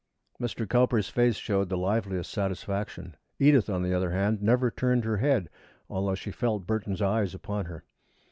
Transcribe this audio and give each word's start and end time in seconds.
Mr. 0.41 0.67
Cowper's 0.67 1.09
face 1.09 1.35
showed 1.35 1.69
the 1.69 1.77
liveliest 1.77 2.31
satisfaction. 2.31 3.15
Edith, 3.37 3.69
on 3.69 3.83
the 3.83 3.93
other 3.93 4.09
hand, 4.09 4.41
never 4.41 4.71
turned 4.71 5.05
her 5.05 5.17
head, 5.17 5.47
although 5.91 6.15
she 6.15 6.31
felt 6.31 6.65
Burton's 6.65 7.03
eyes 7.03 7.35
upon 7.35 7.65
her. 7.65 7.83